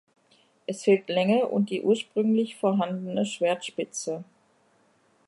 [0.65, 4.23] Es fehlt Länge und die ursprünglich vorhandene Schwertspitze.